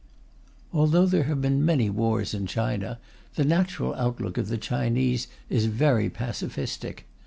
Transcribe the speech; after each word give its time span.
Although 0.73 1.05
there 1.05 1.25
have 1.25 1.43
been 1.43 1.63
many 1.63 1.87
wars 1.87 2.33
in 2.33 2.47
China, 2.47 2.97
the 3.35 3.45
natural 3.45 3.93
outlook 3.93 4.39
of 4.39 4.47
the 4.47 4.57
Chinese 4.57 5.27
is 5.47 5.65
very 5.67 6.09
pacifistic. 6.09 7.03